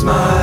[0.00, 0.39] smile.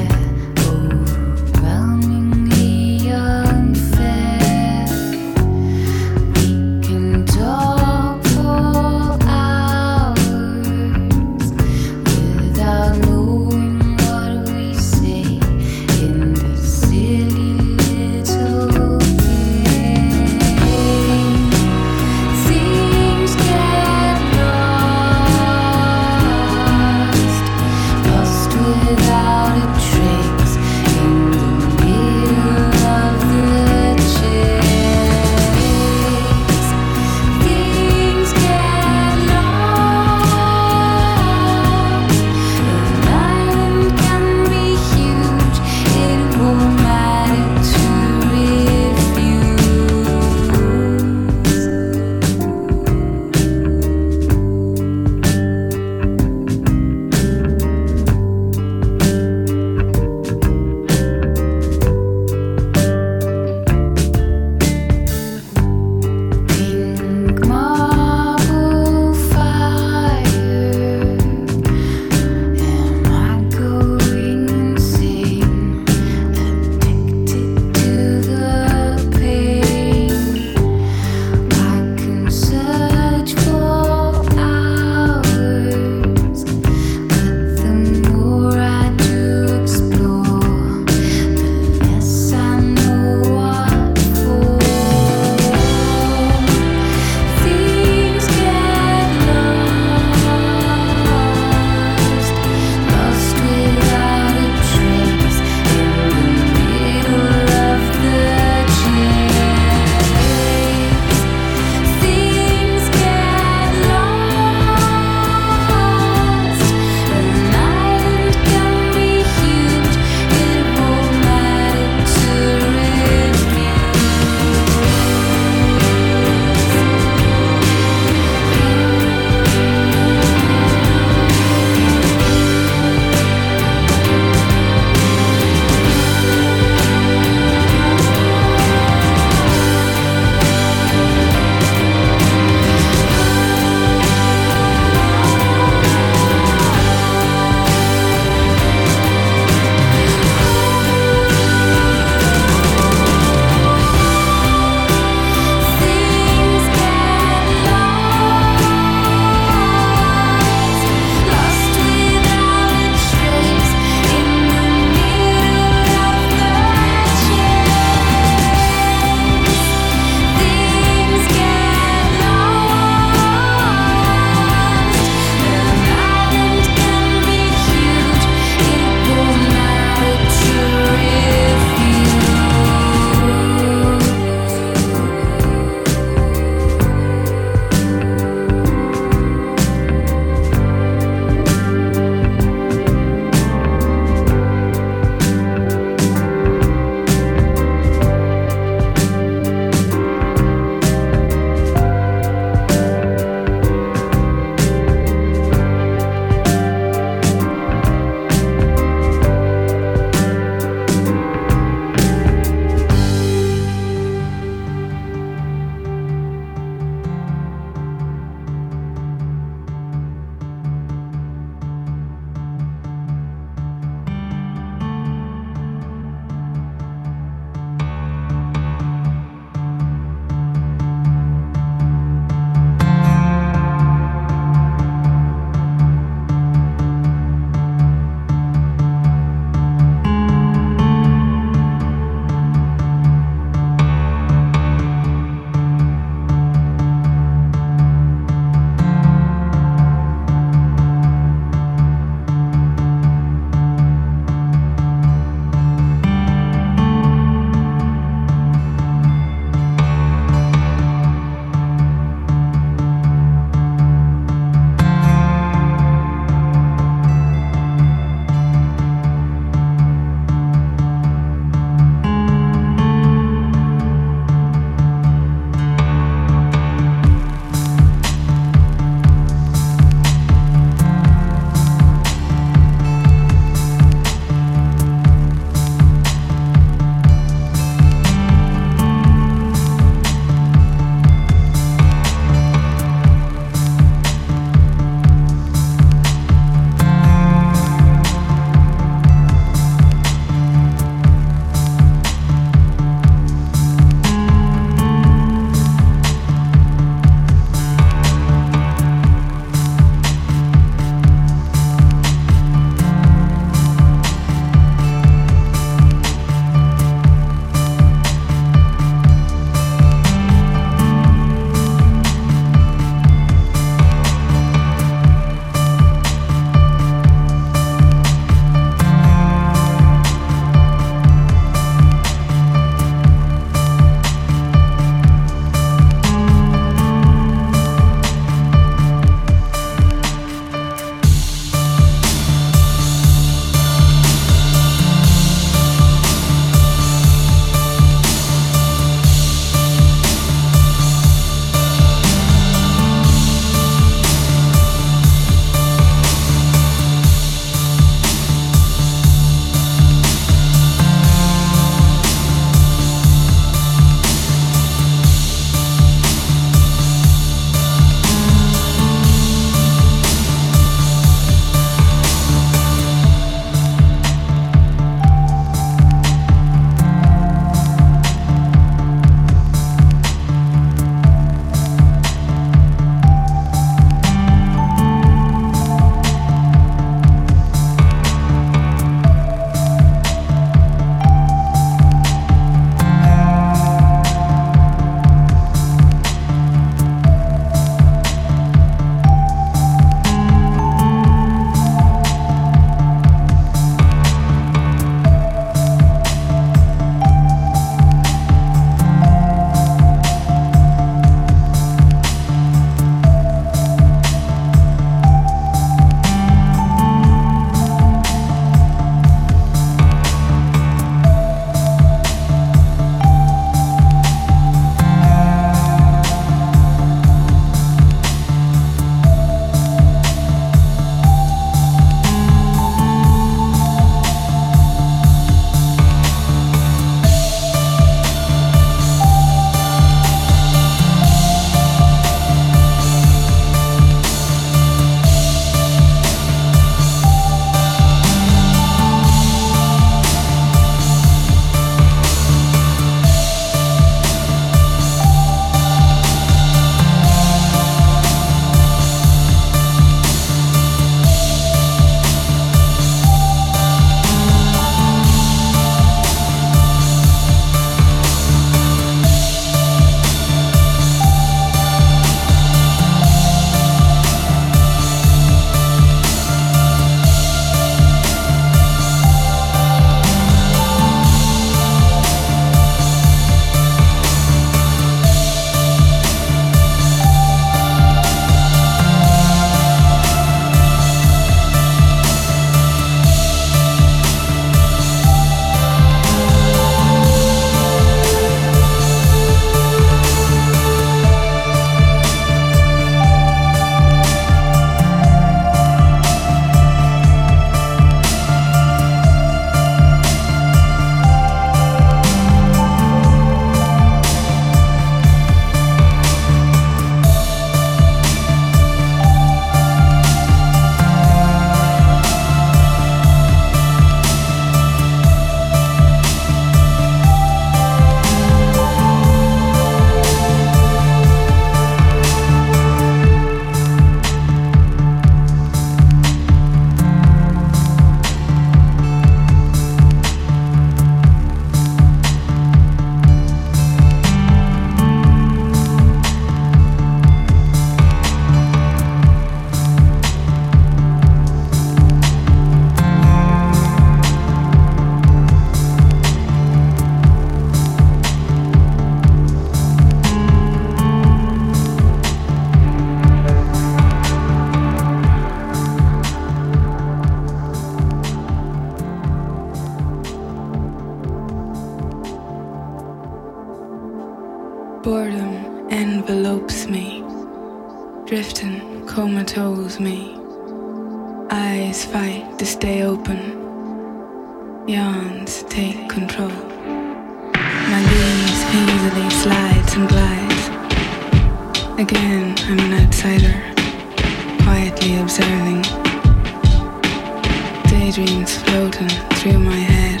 [597.90, 600.00] daydreams floating through my head,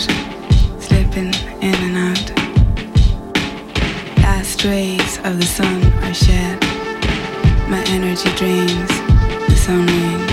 [0.78, 1.32] slipping
[1.62, 2.28] in and out.
[4.18, 6.60] Last rays of the sun are shed,
[7.70, 8.88] my energy drains,
[9.48, 10.27] the sun rings.